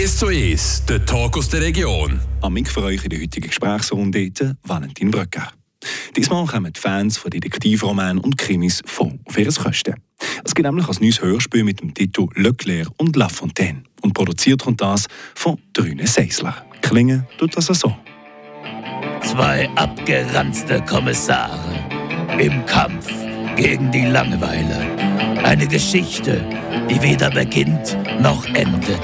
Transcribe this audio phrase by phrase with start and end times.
[0.00, 2.20] 1 zu 1, der Talk aus der Region.
[2.40, 4.30] Am Mick für euch in der heutigen Gesprächsrunde
[4.62, 5.50] Valentin Bröcker.
[6.16, 9.96] Diesmal kommen die Fans von Detektivromanen und Krimis voll auf ihre Kosten.
[10.44, 13.82] Es gibt nämlich ein neues Hörspiel mit dem Titel Leclerc und La Fontaine.
[14.00, 16.64] Und produziert kommt das von Drüne Seisler.
[16.80, 17.96] Klingen tut das so.
[19.24, 21.58] Zwei abgeranzte Kommissare
[22.38, 23.27] im Kampf
[23.58, 24.86] gegen die Langeweile.
[25.42, 26.44] Eine Geschichte,
[26.88, 29.00] die weder beginnt noch endet.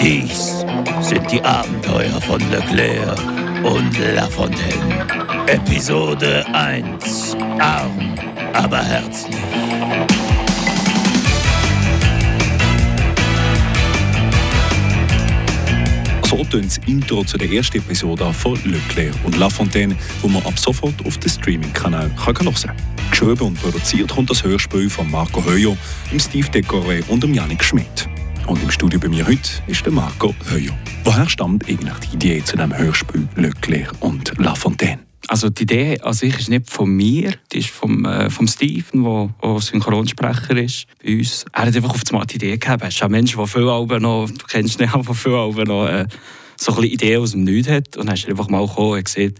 [0.00, 0.64] Dies
[1.00, 3.18] sind die Abenteuer von Leclerc
[3.62, 5.06] und La Fontaine.
[5.46, 7.36] Episode 1.
[7.58, 8.14] Arm,
[8.54, 9.67] aber herzlich.
[16.28, 20.44] So tönt das Intro zu der ersten Episode von Leclerc und La Fontaine, wo man
[20.44, 22.76] ab sofort auf dem Streaming-Kanal hören kann.
[23.10, 25.74] Geschrieben und produziert kommt das Hörspiel von Marco Höjo,
[26.18, 28.10] Steve Decoré und Janik Schmidt.
[28.46, 30.74] Und im Studio bei mir heute ist der Marco Höjo.
[31.02, 35.07] Woher stammt eigentlich die Idee zu dem Hörspiel Leclerc und La Fontaine?
[35.28, 39.34] Also die Idee an sich ist nicht von mir, die ist vom, äh, vom Steven,
[39.42, 41.44] der Synchronsprecher ist bei uns.
[41.52, 42.82] Er hat einfach auf die Idee gehabt.
[42.82, 45.86] Er ist ein Mensch, der viel Alben noch, du kennst ihn von viel Alben noch,
[45.86, 46.06] äh,
[46.56, 47.96] so ein Ideen aus dem Nichts hat.
[47.98, 49.38] Und dann ist er einfach mal gekommen und gesagt,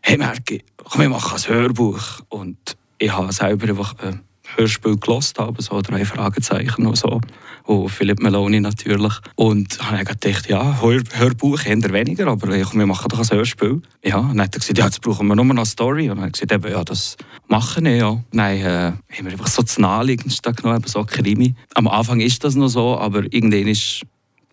[0.00, 2.20] hey Merki, komm, wir machen ein Hörbuch.
[2.28, 4.20] Und ich habe selber einfach ein
[4.54, 7.20] Hörspiel gelost, aber so drei Fragezeichen und so.
[7.64, 9.12] Und Philipp Meloni natürlich.
[9.34, 13.30] Und dann habe ich gedacht, ja, Hör Hörbuch eher weniger, aber wir machen doch ein
[13.36, 13.82] Hörspiel.
[14.04, 16.08] Ja, und dann hat er gesagt, ja, jetzt brauchen wir nur noch eine Story.
[16.08, 17.16] Und dann habe ich gesagt, ja, das
[17.48, 18.22] machen wir ja.
[18.32, 21.54] Dann äh, haben wir einfach so das Naheliegendste genommen, so Krimi.
[21.74, 24.02] Am Anfang ist das noch so, aber irgendwann ist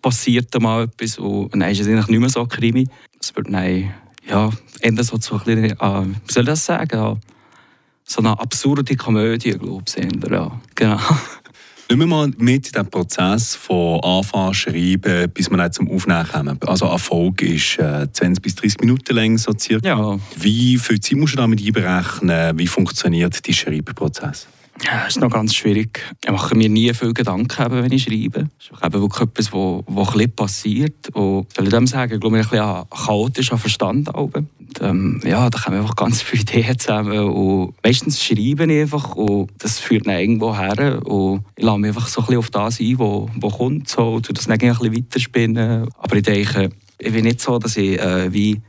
[0.04, 2.86] passiert mal etwas und dann ist es eigentlich nicht mehr so Krimi.
[3.18, 3.94] Es wird dann,
[4.28, 7.20] ja, Ende so zu ein bisschen, äh, wie soll ich das sagen,
[8.04, 11.00] so eine absurde Komödie, glaube ich, ja, genau.
[11.90, 16.58] Nehmen wir mal mit in den Prozess von Anfang schreiben, bis wir zum Aufnehmen kommen.
[16.66, 19.86] Also Erfolg ist äh, 20 bis 30 Minuten lang so circa.
[19.86, 20.18] Ja.
[20.36, 22.58] Wie viel Zeit musst du damit einberechnen?
[22.58, 24.46] Wie funktioniert der Schreibprozess?
[24.82, 26.00] Ja, das ist noch ganz schwierig.
[26.24, 28.48] Ich mache mir nie viel Gedanken, wenn ich schreibe.
[28.58, 31.08] Das ist eben wirklich etwas, was, was ein passiert.
[31.12, 34.12] Und soll ich dem sagen, ich glaube, ich ein bisschen chaotisch Verstand.
[34.14, 34.34] Und,
[34.80, 37.18] ähm, ja, da kommen einfach ganz viele Ideen zusammen.
[37.18, 41.00] Und meistens schreibe ich einfach und das führt dann irgendwo her.
[41.06, 43.88] Und ich lasse mich einfach so ein bisschen auf das ein, was, was kommt.
[43.88, 45.88] So, und das dann ein bisschen weiterspinnen.
[45.98, 48.60] Aber ich denke, ich bin nicht so, dass ich äh, wie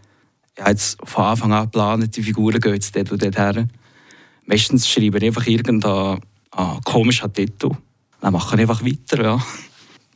[0.57, 3.67] ja, jetzt von Anfang an plane, die Figuren gehen jetzt dort und dort her
[4.45, 6.21] meistens schreibe ich einfach irgendeinen
[6.55, 7.71] äh, komischen Titel.
[8.21, 9.23] Dann mache ich einfach weiter.
[9.23, 9.45] Ja.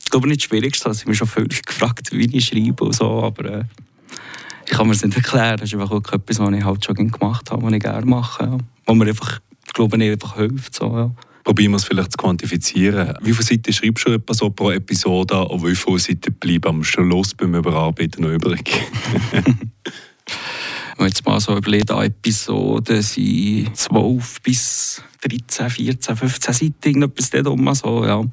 [0.01, 2.95] Ich glaube nicht das Schwierigste, dass ich mich schon völlig gefragt, wie ich schreibe und
[2.95, 3.63] so, aber äh,
[4.69, 5.57] ich kann mir das nicht erklären.
[5.57, 8.43] Das ist einfach auch etwas, was ich halt schon gemacht habe, was ich gerne mache.
[8.43, 8.57] Ja.
[8.85, 10.75] Wo mir einfach, ich glaube, nicht einfach hilft.
[10.75, 11.11] So, ja.
[11.43, 13.15] Probieren wir es vielleicht zu quantifizieren.
[13.21, 16.83] Wie viele Seiten schreibst du etwa so pro Episode und wie viele Seiten bleiben am
[16.83, 18.69] Schluss beim Überarbeiten noch übrig?
[20.97, 27.29] Wenn jetzt mal so überlegt, eine Episode sind 12 bis 13, 14, 15 Seiten, irgendetwas
[27.31, 28.23] dort so, ja.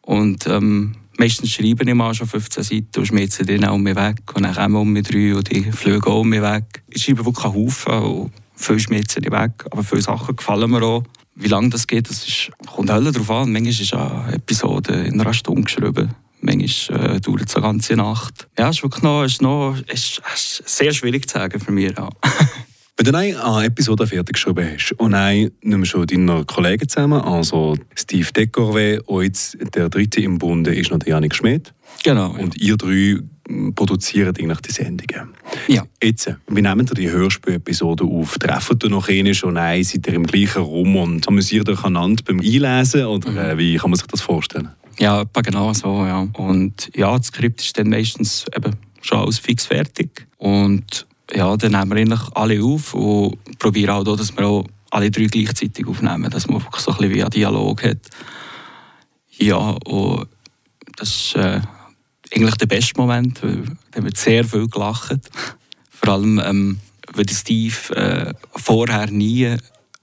[0.00, 3.96] Und ähm, meistens schreibe ich mal schon 15 Seiten und schmeiße die dann um mich
[3.96, 4.22] weg.
[4.34, 6.82] Und dann kommen um mich drei und die fliegen auch um mich weg.
[6.88, 9.64] Ich schreibe wirklich einen Haufen und viel schmeiße ich weg.
[9.70, 11.04] Aber viele Sachen gefallen mir auch.
[11.34, 13.52] Wie lange das geht, das ist, kommt alle darauf an.
[13.52, 16.14] Manchmal ist eine Episode in einer Stunde geschrieben.
[16.40, 18.48] Manchmal äh, dauert es eine ganze Nacht.
[18.58, 21.92] Ja, es ist wirklich noch, ist noch ist, ist sehr schwierig zu sagen für mich.
[21.96, 22.08] Ja.
[22.98, 27.76] Wenn du eine Episode fertig geschrieben hast und dann nimmst du deine Kollegen zusammen, also
[27.94, 31.74] Steve Decorvé und jetzt der dritte im Bunde ist noch der Janik Schmidt.
[32.02, 32.30] Genau.
[32.30, 33.18] Und ihr drei
[33.74, 35.28] produziert eigentlich die Sendungen.
[35.68, 35.84] Ja.
[36.02, 38.38] Jetzt, wie nehmen ihr die Hörspiel-Episode auf?
[38.38, 39.84] Treffen ihr noch einen schon ein?
[39.84, 43.04] Seid ihr im gleichen Raum und amüsiert euch einander beim Einlesen?
[43.04, 43.38] Oder mhm.
[43.38, 44.70] äh, wie kann man sich das vorstellen?
[44.98, 46.26] Ja, etwa genau so, ja.
[46.32, 50.26] Und ja, das Skript ist dann meistens eben schon alles fix fertig.
[50.38, 55.10] Und ja, dann nehmen wir eigentlich alle auf und probieren auch, dass wir auch alle
[55.10, 57.98] drei gleichzeitig aufnehmen, dass man so ein bisschen wie ein Dialog hat.
[59.38, 60.28] Ja, und
[60.96, 61.60] das ist äh,
[62.34, 65.20] eigentlich der beste Moment, weil da wird sehr viel gelacht.
[65.90, 66.80] Vor allem, ähm,
[67.12, 69.56] weil Steve äh, vorher nie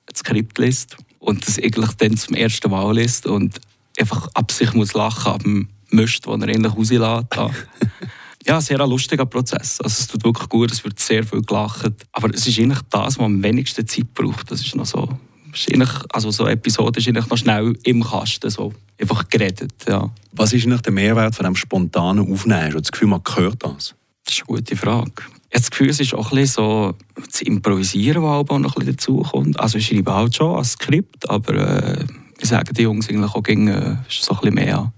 [0.06, 3.60] das Skript liest und das eigentlich dann zum ersten Mal liest und
[4.00, 7.28] einfach ab sich muss lachen ab dem Mist, den er endlich rauslässt.
[8.46, 9.80] ja, sehr ein lustiger Prozess.
[9.82, 11.94] Also es tut wirklich gut, es wird sehr viel gelacht.
[12.12, 14.52] Aber es ist eigentlich das, was am wenigsten Zeit braucht.
[14.52, 15.08] Das ist noch so.
[15.54, 15.70] Ist
[16.10, 19.72] also so eine Episode ist eigentlich noch schnell im Kasten, so einfach geredet.
[19.88, 20.12] Ja.
[20.32, 22.64] Was ist eigentlich der Mehrwert von dem spontanen Aufnehmen?
[22.64, 23.94] Hast du das Gefühl, man hört das?
[24.26, 25.12] Das ist eine gute Frage.
[25.50, 26.96] Ich habe das Gefühl, es ist auch ein bisschen so
[27.30, 29.60] zu improvisieren, was auch noch ein bisschen dazukommt.
[29.60, 32.06] Also ich schreibe halt schon ein Skript, aber äh,
[32.40, 34.92] ich sage die Jungs eigentlich auch gegen, äh, ist so ein bisschen mehr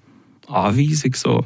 [0.48, 1.14] Anweisung.
[1.16, 1.46] So.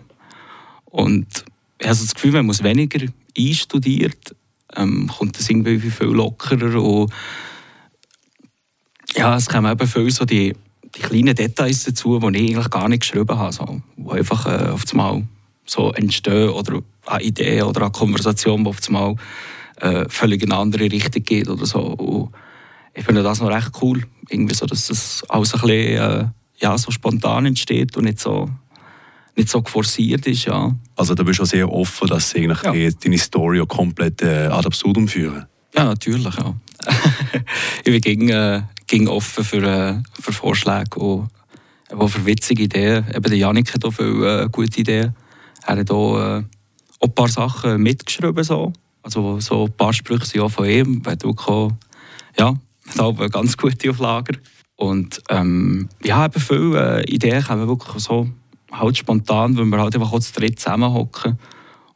[0.85, 1.45] Und
[1.79, 3.05] ich habe das Gefühl, man es weniger
[3.37, 4.35] einstudiert,
[4.75, 7.11] ähm, kommt das irgendwie viel lockerer und
[9.15, 10.55] ja, es kommen eben viel so die,
[10.95, 14.69] die kleinen Details dazu, die ich eigentlich gar nicht geschrieben habe, so, die einfach äh,
[14.69, 15.27] auf einmal
[15.65, 19.15] so entstehen oder eine Idee oder eine Konversation, die auf einmal
[19.77, 21.79] äh, völlig in eine andere Richtung geht oder so.
[21.79, 22.33] Und
[22.93, 26.25] ich finde das noch recht cool, irgendwie so, dass das alles ein bisschen äh,
[26.57, 28.49] ja, so spontan entsteht und nicht so,
[29.35, 30.45] nicht so forciert ist.
[30.45, 30.75] Ja.
[30.95, 32.89] Also da bist du sehr offen, dass sie eigentlich ja.
[33.01, 35.45] deine Story auch komplett äh, ad absurdum führen.
[35.75, 36.55] Ja, natürlich, ja.
[37.77, 41.29] ich bin gegen, äh, gegen offen für, äh, für Vorschläge und
[41.95, 43.05] auch für witzige Ideen.
[43.13, 45.15] Eben der Janik hat auch viele äh, gute Ideen.
[45.65, 46.43] Er hat auch, äh,
[46.99, 48.43] auch ein paar Sachen mitgeschrieben.
[48.43, 48.73] So.
[49.01, 51.05] Also so ein paar Sprüche sind auch von ihm.
[51.05, 51.71] Weil du auch,
[52.37, 52.55] ja,
[52.89, 54.37] hat auch ganz gute auf Lager.
[54.75, 58.29] Und ähm, ja, eben viele äh, Ideen kommen wirklich so
[58.71, 61.37] halt spontan, weil wir halt einfach auch zu dritt zusammenhocken.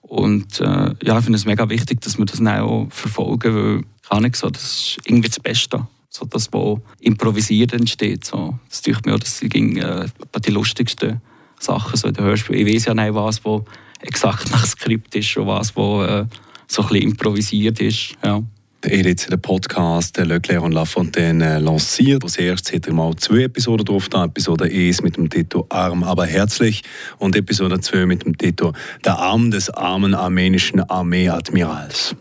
[0.01, 3.81] Und äh, ja, ich finde es mega wichtig, dass wir das dann auch verfolgen, weil
[4.07, 5.87] kann ich so, das ist irgendwie das Beste.
[6.09, 8.23] So das, was improvisiert entsteht.
[8.25, 8.59] So.
[8.69, 10.05] Das tut mir auch, das sind äh,
[10.45, 11.21] die lustigsten
[11.59, 12.67] Sachen so in den Hörspielen.
[12.67, 13.65] Ich weiß ja nicht, was wo
[14.01, 16.25] exakt nach Skript ist und was wo äh,
[16.67, 18.15] so ein bisschen improvisiert ist.
[18.23, 18.43] Ja.
[18.83, 22.21] Hat jetzt den Podcast Leclerc und Lafontaine lanciert.
[22.21, 24.09] Als erstes hat er mal zwei Episoden drauf.
[24.09, 24.25] Da.
[24.25, 26.81] Episode 1 mit dem Titel Arm, aber herzlich
[27.17, 28.73] und Episode 2 mit dem Titel
[29.05, 32.17] Der Arm des armen armenischen Armeeadmirals.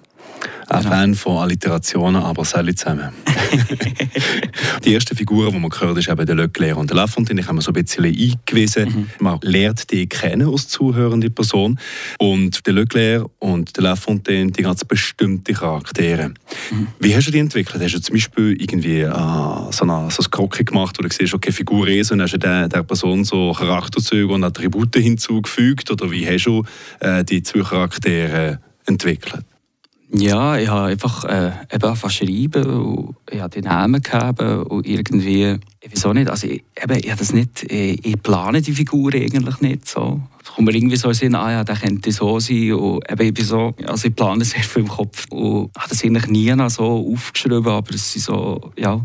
[0.72, 0.94] Ein genau.
[0.94, 3.10] Fan von Alliterationen, aber alle zusammen.
[4.84, 7.42] die ersten Figuren, die man gehört ist eben der Leclerc und der Lafontaine.
[7.42, 8.88] Ich habe mir so ein bisschen eingewiesen.
[8.88, 9.10] Mhm.
[9.18, 11.78] Man lernt die kennen als zuhörende Person.
[12.18, 16.32] Und der Leclerc und der Lafontaine, die ganz bestimmte Charaktere.
[16.70, 16.86] Mhm.
[16.98, 17.82] Wie hast du die entwickelt?
[17.82, 19.12] Hast du zum Beispiel irgendwie äh,
[19.72, 22.38] so, eine, so ein Krocke gemacht, wo du siehst, okay, Figur ist und hast du
[22.38, 25.90] der, der Person so Charakterzüge und Attribute hinzugefügt?
[25.90, 26.64] Oder wie hast du
[27.00, 29.44] äh, die zwei Charaktere entwickelt?
[30.14, 34.86] Ja, ich habe einfach äh, eben angefangen schreiben und ich habe die Namen gegeben und
[34.86, 35.58] irgendwie,
[36.04, 39.88] auch nicht, also ich, eben, ich das nicht, ich, ich plane die Figur eigentlich nicht
[39.88, 40.20] so.
[40.44, 43.34] Es kommt mir irgendwie so in Sinn, ah ja, der könnte so sein und eben,
[43.34, 47.10] ich so, also ich plane sehr viel im Kopf und habe das eigentlich nie so
[47.10, 49.00] aufgeschrieben, aber es sind so, ja,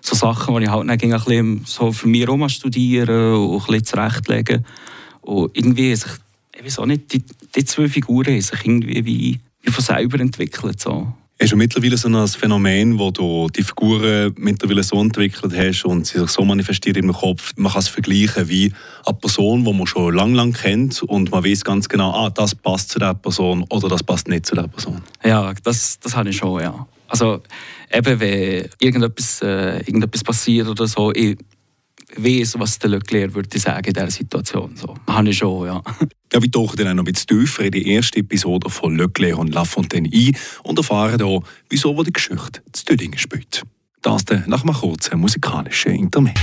[0.00, 3.66] so Sachen, die ich halt dann ein bisschen so für mich herum studieren und ein
[3.66, 4.64] bisschen zurechtlegen
[5.22, 6.12] und irgendwie, sich,
[6.56, 10.80] ich weiß auch nicht, die, die zwei Figuren haben sich irgendwie wie von selber entwickelt.
[10.80, 11.12] So.
[11.40, 16.06] Hast du mittlerweile so ein Phänomen, wo du die Figuren mittlerweile so entwickelt hast und
[16.06, 18.72] sie sich so manifestiert im Kopf, man kann es vergleichen wie
[19.04, 22.54] eine Person, die man schon lange, lange kennt und man weiß ganz genau, ah, das
[22.54, 25.02] passt zu der Person oder das passt nicht zu der Person.
[25.24, 26.86] Ja, das, das habe ich schon, ja.
[27.08, 27.42] Also
[27.92, 31.36] eben, wenn irgendetwas, äh, irgendetwas passiert oder so, ich,
[32.16, 34.76] weiß, was der Leclerc würde sagen in dieser Situation.
[34.76, 35.82] So, habe ich schon, ja.
[36.32, 39.38] Ja, wir tauchen dann auch noch ein bisschen tiefer in die erste Episode von Leclerc
[39.38, 43.62] und Lafontaine ein und erfahren hier, wieso die Geschichte zu Dödingen spielt.
[44.00, 46.40] Das dann nach einem kurzen musikalischen Intermezzo.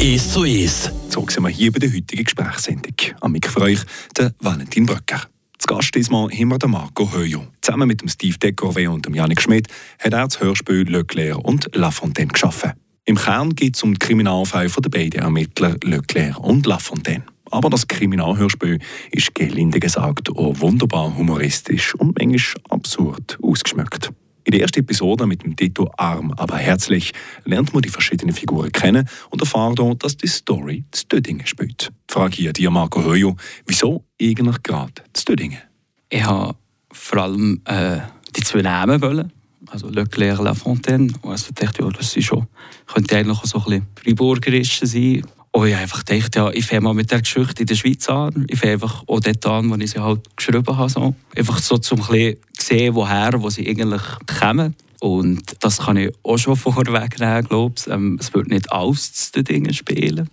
[0.00, 0.90] «Ist so ist».
[1.08, 2.94] So sind wir hier bei der heutigen Gesprächssendung.
[3.20, 3.80] Am Mikro für euch
[4.16, 5.22] der Valentin Bröcker.
[5.58, 7.46] Zu Gast diesmal haben wir den Marco Höjo.
[7.60, 9.68] Zusammen mit dem Steve Decorvé und dem Janik Schmidt
[9.98, 12.72] hat er das Hörspiel Leclerc und Lafontaine geschaffen.
[13.04, 17.24] Im Kern geht es um den Kriminalfall der beiden Ermittler Leclerc und Lafontaine.
[17.50, 18.78] Aber das Kriminalhörspiel
[19.10, 24.12] ist gelinde gesagt auch wunderbar humoristisch und manchmal absurd ausgeschmückt.
[24.44, 27.12] In der ersten Episode mit dem Titel Arm, aber herzlich
[27.44, 31.90] lernt man die verschiedenen Figuren kennen und erfahrt auch, dass die Story zu Dödingen spielt.
[32.08, 33.36] Die Frage hier dir, Marco Höjo,
[33.66, 35.60] wieso eigentlich gerade zu Dödingen?
[36.08, 36.56] Ich habe
[36.92, 37.98] vor allem äh,
[38.36, 39.32] die zwei Namen wollen
[39.70, 41.12] also Leclerc La Fontaine.
[41.22, 42.46] Und also dachte, ja, das ist schon,
[42.86, 45.22] könnte eigentlich auch so ein bisschen Freiburgerisch sein.
[45.52, 48.46] Und ich einfach gedacht, ja, ich fange mal mit der Geschichte in der Schweiz an.
[48.48, 50.88] Ich fange einfach auch dort an, wo ich sie halt geschrieben habe.
[50.88, 51.14] So.
[51.36, 54.76] Einfach so, um ein sehen, woher wo sie eigentlich kommen.
[55.00, 57.86] Und das kann ich auch schon vorwegnehmen, glaube ich.
[57.88, 60.28] Ähm, es wird nicht alles zu den Dingen spielen.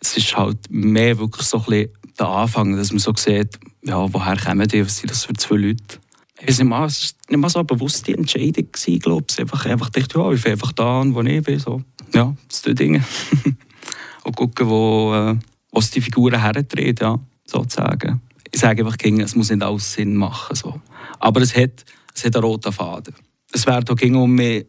[0.00, 4.12] Es ist halt mehr wirklich so ein bisschen der Anfang, dass man so sieht, ja,
[4.12, 5.98] woher kommen die, was sind das für zwei Leute.
[6.42, 8.68] Es war nicht mal so eine bewusste Entscheidung,
[9.00, 9.40] glaube ich.
[9.40, 11.58] Einfach, einfach dachte, ja, ich fahre einfach da wo ich bin.
[11.58, 11.82] So.
[12.14, 13.02] Ja, das sind Dinge.
[14.24, 15.36] Und gucken, wo, äh,
[15.72, 18.20] was die Figuren herdreht, ja, sozusagen.
[18.50, 20.56] Ich sage einfach, es muss nicht alles Sinn machen.
[20.56, 20.80] So.
[21.20, 23.14] Aber es hat, es hat einen roten Faden.
[23.52, 24.64] Es werden auch um mehr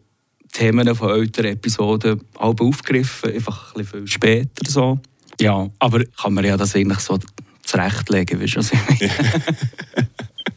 [0.54, 4.70] Themen von älteren Episoden aufgegriffen, einfach ein bisschen viel später.
[4.70, 5.00] So.
[5.40, 7.20] Ja, aber kann man ja das eigentlich so
[7.64, 8.64] zurechtlegen, wie schon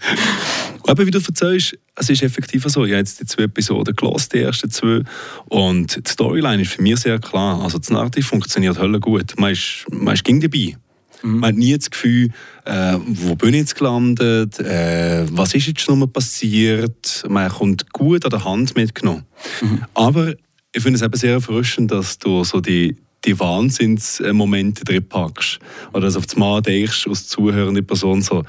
[0.90, 2.84] Aber wie du erzählst, es ist effektiv so.
[2.84, 5.02] Ich habe jetzt die zwei Episoden gelesen, die ersten zwei.
[5.46, 7.62] Und die Storyline ist für mich sehr klar.
[7.62, 9.34] Also das Narrativ funktioniert hölle gut.
[9.38, 10.76] Man ist, man ist ging dabei.
[11.22, 11.38] Mhm.
[11.38, 12.30] Man hat nie das Gefühl,
[12.64, 17.24] äh, wo bin ich jetzt gelandet, äh, was ist jetzt schon passiert.
[17.28, 19.22] Man kommt gut an der Hand mitgenommen.
[19.60, 19.82] Mhm.
[19.94, 20.34] Aber
[20.72, 25.60] ich finde es eben sehr erfrischend, dass du so die, die Wahnsinnsmomente drin packst.
[25.92, 28.42] Oder dass auf das Mal denkst, als zuhörende Person so,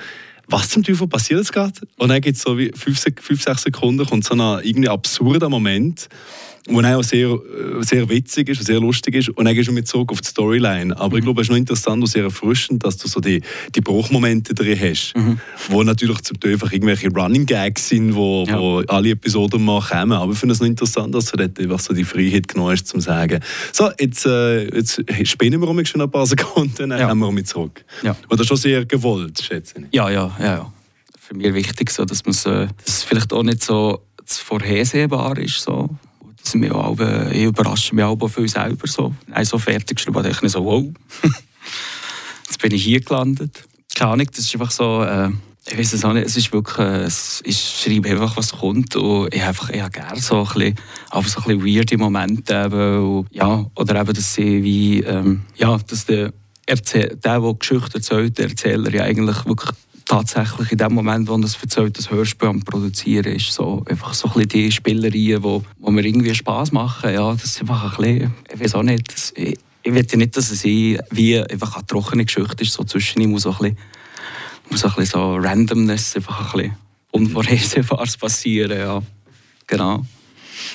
[0.51, 1.73] was zum Teufel passiert jetzt gerade?
[1.97, 5.49] Und dann gibt es so wie fünf, fünf, sechs Sekunden kommt so ein irgendwie absurder
[5.49, 6.09] Moment,
[6.67, 9.29] wo auch sehr, äh, sehr witzig ist und sehr lustig ist.
[9.29, 10.97] Und dann gehst du mit zurück auf die Storyline.
[10.97, 11.25] Aber ich mhm.
[11.25, 13.41] glaube, es ist noch interessant und sehr erfrischend, dass du so die,
[13.73, 15.39] die Bruchmomente drin hast, mhm.
[15.69, 18.59] wo natürlich zum Teil einfach irgendwelche Running Gags sind, wo, ja.
[18.59, 20.13] wo alle Episoden mal kommen.
[20.13, 22.87] Aber ich finde es noch interessant, dass du dort einfach so die Freiheit genommen hast,
[22.87, 23.39] zum zu sagen,
[23.71, 27.07] so, jetzt, äh, jetzt spinnen wir schon ein paar Sekunden, dann ja.
[27.07, 27.83] kommen wir zurück.
[28.03, 28.15] Ja.
[28.27, 29.85] Und das ist schon sehr gewollt, schätze ich.
[29.95, 30.45] Ja, ja, ja.
[30.45, 30.73] ja.
[31.19, 35.61] Für mich wichtig, so, dass, äh, dass es vielleicht auch nicht so vorhersehbar ist.
[35.61, 35.89] So
[36.43, 36.97] dass mich auch,
[37.31, 38.87] ich überrasche mich auch viel selber.
[38.87, 39.13] So.
[39.31, 40.85] Also fertig geschrieben, ich so, wow,
[42.47, 43.63] jetzt bin ich hier gelandet.
[43.95, 45.29] Keine Ahnung, das ist einfach so, äh,
[45.67, 47.07] ich weiß es auch nicht, es ist wirklich, äh,
[47.43, 50.75] ich schreibe einfach, was kommt und ich habe ich gerne so ein bisschen,
[51.11, 55.41] einfach so ein bisschen weirde Momente eben, und, ja, oder eben, dass sie wie, ähm,
[55.57, 56.33] ja, dass der,
[56.65, 59.71] Erzähl der, der Geschichte erzählt, der Erzähler ja eigentlich wirklich
[60.11, 64.27] tatsächlich in dem Moment, wo das erzählt, das Hörspiel am Produzieren ist, so einfach so
[64.27, 68.03] ein bisschen die Spielereien, wo, wo mir irgendwie Spass machen, ja, das ist einfach ein
[68.03, 71.77] bisschen, ich weiß auch nicht, das, ich, ich will ja nicht, dass es wie einfach
[71.77, 73.77] eine trockene Geschichte ist, so zwischen ihm muss so ein bisschen,
[74.69, 76.77] muss ein bisschen so Randomness, einfach ein bisschen
[77.11, 79.01] Unvorhersehbares passieren, ja,
[79.65, 80.05] genau.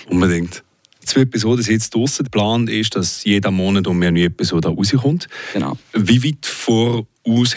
[0.08, 0.62] Unbedingt.
[1.04, 2.24] Zwei Episoden sind jetzt draußen.
[2.24, 5.28] Der Plan ist, dass jeder Monat um eine neue Episode rauskommt.
[5.52, 5.78] Genau.
[5.92, 7.06] Wie weit voraus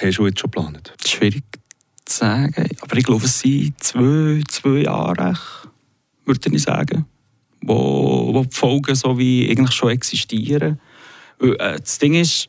[0.01, 0.93] hast du jetzt schon geplant?
[1.03, 1.43] Schwierig
[2.11, 2.69] sagen.
[2.81, 5.37] Aber ich glaube, es sind zwei, zwei Jahre,
[6.25, 7.05] würde ich sagen,
[7.61, 10.79] wo, wo die Folgen so wie eigentlich schon existieren.
[11.41, 12.47] Äh, das Ding ist,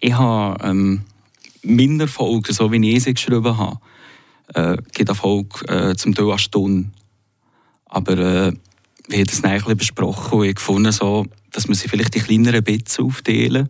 [0.00, 1.02] ich habe ähm,
[1.62, 3.78] meine Folgen, so wie ich sie geschrieben habe,
[4.54, 6.90] äh, geht eine Folge äh, zum Teil eine Stunde.
[7.86, 8.52] Aber äh,
[9.08, 12.22] wir haben das ein bisschen besprochen und ich gefunden, so, dass wir sie vielleicht in
[12.22, 13.68] kleineren Bits aufteilen.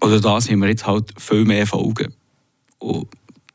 [0.00, 2.14] Oder da haben wir jetzt halt viel mehr Folgen.
[2.78, 3.08] Und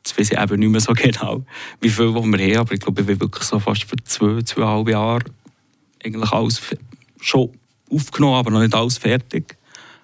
[0.06, 1.44] Jetzt weiß ich eben nicht mehr so genau,
[1.80, 4.88] wie viel wir haben, aber ich glaube, wir haben wirklich so fast für zwei, zweieinhalb
[4.88, 5.24] Jahre
[6.04, 6.60] eigentlich alles
[7.20, 7.50] schon
[7.90, 9.56] aufgenommen, aber noch nicht alles fertig.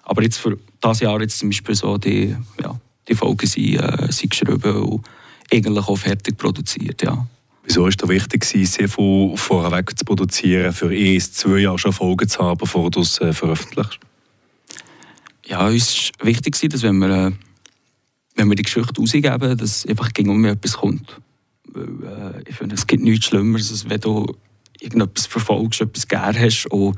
[0.03, 4.11] Aber jetzt für dieses Jahr jetzt zum Beispiel so die, ja, die Folgen sind, äh,
[4.11, 5.05] sind geschrieben und
[5.49, 7.25] eigentlich auch fertig produziert, ja.
[7.63, 12.27] Wieso war es wichtig, sehr viel vorweg zu produzieren, für erst zwei Jahre schon Folgen
[12.27, 13.99] zu haben, bevor du es äh, veröffentlichst?
[15.45, 17.31] Ja, uns war wichtig, dass wenn wir äh,
[18.35, 21.21] wenn wir die Geschichte rausgeben, dass einfach gegen um etwas kommt.
[21.67, 24.35] Weil, äh, ich finde, es gibt nichts Schlimmeres, als wenn du
[24.79, 26.97] irgendetwas verfolgst, etwas gern hast und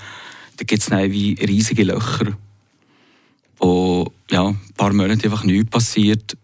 [0.57, 2.37] dann gibt es wie riesige Löcher,
[3.57, 6.37] wo ja, ein paar Monate einfach nichts passiert.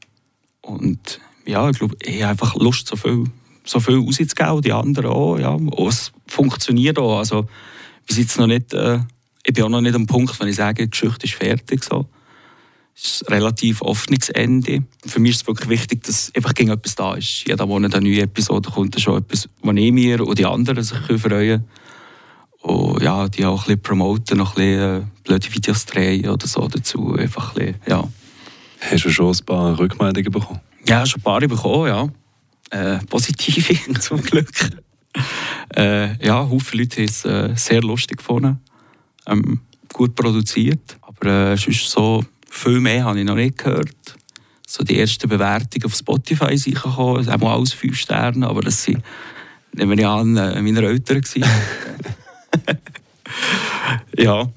[0.62, 3.26] Und ja, ich glaube, ich habe einfach Lust, so viel,
[3.64, 5.38] so viel rauszugeben, die anderen auch.
[5.38, 5.52] Ja.
[5.52, 7.20] Und es funktioniert auch.
[7.20, 7.48] Also,
[8.06, 9.00] wir sind noch nicht, äh,
[9.44, 11.84] ich bin auch noch nicht am Punkt, wenn ich sage, die Geschichte ist fertig.
[11.84, 12.08] So
[12.96, 14.84] ist ein relativ offenes Ende.
[15.06, 17.48] Für mich ist es wirklich wichtig, dass einfach gegen etwas da ist.
[17.48, 20.84] Jeder Monat eine neue Episode kommt, ist schon etwas, was ich mir und die anderen
[20.84, 21.66] sich freuen können.
[22.62, 26.48] Und ja, die auch ein bisschen promoten, noch ein bisschen äh, blöde Videos drehen oder
[26.48, 27.16] so dazu.
[27.16, 28.08] Einfach ein bisschen, ja.
[28.82, 30.60] Hast du schon ein paar Rückmeldungen bekommen?
[30.88, 32.10] Ja, schon ein paar bekommen, ja.
[32.70, 34.50] Äh, positive, zum Glück.
[35.76, 38.60] äh, ja, Haufen Leute haben es äh, sehr lustig gefunden.
[39.28, 40.98] Ähm, gut produziert.
[41.02, 43.96] Aber äh, es ist so viel mehr habe ich noch nicht gehört.
[44.68, 48.84] So die ersten Bewertungen auf Spotify sind gekommen, auch mal alles fünf Sterne, aber das
[48.84, 49.02] sind,
[49.74, 51.22] nehmen wir an, äh, meine Eltern
[54.18, 54.48] ja.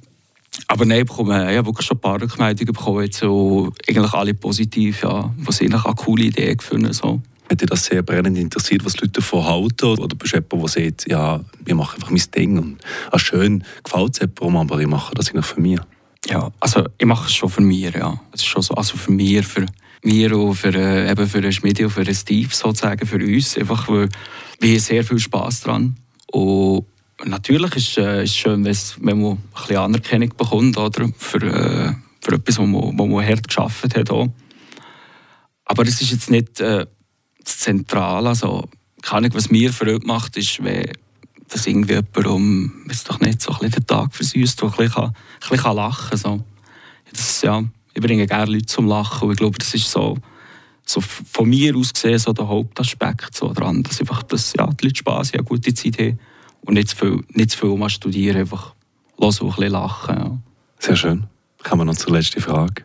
[0.66, 5.32] Aber nein, ich habe wirklich schon ein paar Rückmeldungen bekommen, so, eigentlich alle positiv, ja,
[5.38, 7.20] was ich eine coole Idee gefunden so.
[7.50, 9.86] Hat dich das sehr brennend interessiert, was die Leute davon halten?
[9.86, 12.78] Oder bist du jemand, der sagt, ja, ich mache einfach mein Ding und
[13.10, 15.80] ah, schön, gefällt es jemandem, aber ich mache das eigentlich für mich?
[16.28, 18.18] Ja, also ich mache es schon für mich, ja.
[18.32, 19.66] Es ist schon so, also für mich, für
[20.04, 23.56] mir für, äh, eben für den Schmidt und für Steve sozusagen, für uns.
[23.56, 24.08] Einfach, weil
[24.60, 25.96] wir sehr viel Spass dran.
[26.30, 26.84] Und
[27.24, 32.34] natürlich ist es äh, schön, wenn man ein bisschen Anerkennung bekommt oder, für, äh, für
[32.34, 34.10] etwas, was man, wo man hart geschafft hat.
[34.10, 34.28] Auch.
[35.64, 36.86] Aber es ist jetzt nicht äh,
[37.42, 38.28] das Zentrale.
[38.28, 38.68] Also,
[39.02, 40.90] keine Ahnung, was mir verrückt macht, ist, wenn
[41.48, 45.02] dass irgendwie jemand um, weiß doch nicht, so ein den Tag versüßt, der ein bisschen,
[45.04, 45.12] ein
[45.50, 46.18] bisschen lachen kann.
[46.18, 46.44] So.
[47.12, 47.62] Das, ja,
[47.94, 50.18] ich bringe gerne Leute zum Lachen ich glaube, das ist so,
[50.84, 54.86] so von mir aus gesehen so der Hauptaspekt so dran, dass einfach dass, ja, die
[54.86, 56.18] Leute Spass haben, eine gute Zeit haben
[56.62, 58.74] und nicht zu viel, nicht zu viel mal studieren, einfach
[59.20, 60.16] hören und ein lachen.
[60.16, 60.38] Ja.
[60.78, 61.24] Sehr schön.
[61.62, 62.84] Kommen wir noch zur letzten Frage.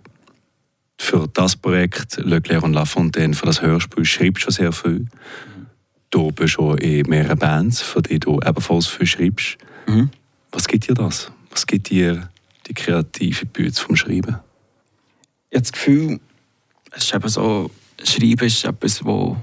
[0.98, 5.08] Für das Projekt Leclerc und Lafontaine, für das Hörspiel, schreibst du schon sehr viel.
[6.10, 9.58] Du bist schon in mehreren Bands, für die du ebenfalls viel schreibst.
[9.88, 10.10] Mhm.
[10.52, 11.32] Was gibt dir das?
[11.52, 12.30] Was gibt dir
[12.68, 14.38] die kreative Bühne vom Schreiben?
[15.50, 16.20] Ich habe das Gefühl,
[16.92, 17.72] es ist eben so,
[18.04, 19.38] Schreiben ist etwas, was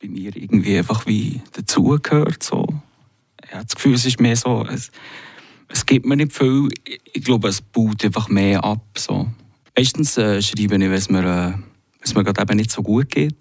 [0.00, 2.42] bei mir irgendwie einfach wie dazugehört.
[2.42, 2.66] So.
[3.44, 4.90] Ich habe das Gefühl, es ist mehr so, es,
[5.68, 6.68] es gibt mir nicht viel.
[6.84, 8.84] Ich, ich glaube, es baut einfach mehr ab.
[8.96, 9.28] So.
[9.76, 11.62] Meistens äh, schreibe ich, wenn es mir, äh, wenn
[12.02, 13.36] es mir gerade eben nicht so gut geht.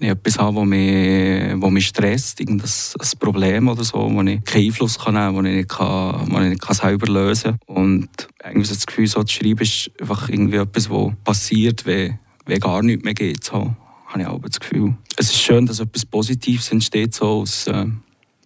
[0.00, 4.22] Wenn ich etwas habe, das mich, wo mich stresst, irgendein ein Problem oder so, wo
[4.22, 7.76] ich keinen Einfluss kann nehmen kann, wo ich nicht, selber lösen kann.
[7.76, 8.08] Und
[8.42, 12.60] irgendwie so das Gefühl, so zu schreiben, ist einfach irgendwie etwas, was passiert, wenn, wenn
[12.60, 13.44] gar nichts mehr geht.
[13.44, 13.76] So
[14.06, 14.96] habe ich auch das Gefühl.
[15.18, 17.84] Es ist schön, dass etwas Positives entsteht, so aus, äh,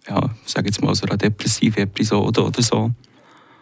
[0.09, 2.91] ja, sage jetzt mal, aus einer depressiven Episode oder so.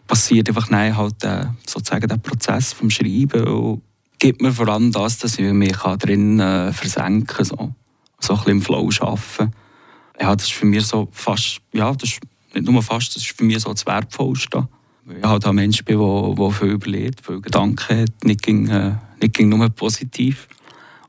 [0.08, 3.82] Passiert einfach nein, halt äh, sozusagen der Prozess vom Schreiben und
[4.18, 7.74] gibt mir vor allem das, dass ich mich drin äh, versenken kann, so.
[8.24, 9.52] So ein bisschen im Flow arbeiten.
[10.20, 12.20] Ja, das ist für mich so fast, ja, das ist
[12.54, 14.68] nicht nur fast, das ist für mich so das Wertvollste.
[15.04, 18.68] Weil ich halt ein Mensch bin, der, der viel überlegt, viel Gedanken hat, nicht, ging,
[18.68, 20.48] äh, nicht ging nur positiv.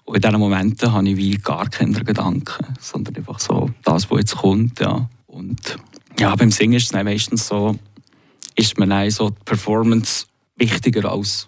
[0.04, 4.20] Und in diesen Momenten habe ich wie gar keine Gedanken, sondern einfach so das, was
[4.20, 4.80] jetzt kommt.
[4.80, 5.10] Ja.
[5.28, 5.78] Und
[6.20, 7.78] ja, beim Singen ist es meistens so,
[8.56, 10.26] ist mir so die Performance
[10.58, 11.48] wichtiger als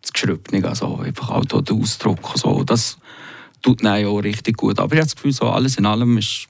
[0.00, 0.66] das Geschriebene.
[0.66, 2.32] Also einfach auch der Ausdruck.
[2.34, 2.64] So.
[2.64, 2.98] Das
[3.76, 4.78] tut dann auch richtig gut.
[4.78, 6.48] Aber ich habe das Gefühl, so alles in allem ist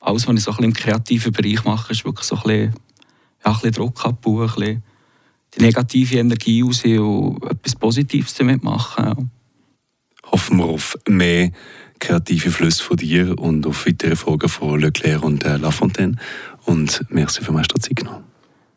[0.00, 2.74] alles, was ich so ein bisschen im kreativen Bereich mache, ist wirklich so ein bisschen,
[3.44, 4.82] ja, ein bisschen Druck abbauen, ein bisschen
[5.54, 9.04] die negative Energie raus und etwas Positives damit machen.
[9.04, 9.16] Ja
[10.30, 11.50] hoffen wir auf mehr
[11.98, 16.16] kreative Flüsse von dir und auf weitere Folgen von Leclerc und äh, Lafontaine.
[16.64, 18.24] Und merci für die Zeit genommen.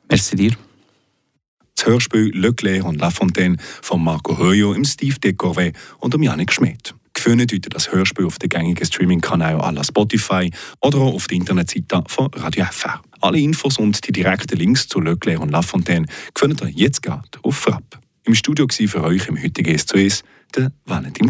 [0.09, 0.53] Merci dir.
[1.75, 6.93] Das Hörspiel Leclerc und Lafontaine von Marco Höjo im Steve Decorvé und um Janik Schmidt.
[7.23, 11.37] Gefunden heute das Hörspiel auf den gängigen Streaming-Kanälen à la Spotify oder auch auf der
[11.37, 12.99] Internetseite von Radio FR.
[13.19, 17.55] Alle Infos und die direkten Links zu Leclerc und Lafontaine findet ihr jetzt gerade auf
[17.55, 17.99] Frapp.
[18.23, 20.23] Im Studio war für euch im heutigen S2S
[20.55, 21.13] der Valentin